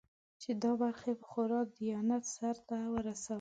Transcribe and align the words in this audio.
چې 0.41 0.51
دا 0.63 0.71
برخې 0.81 1.11
په 1.19 1.25
خورا 1.29 1.59
دیانت 1.77 2.23
سرته 2.35 2.77
ورسوي. 2.93 3.29